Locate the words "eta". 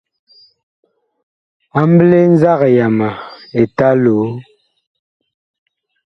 3.61-3.87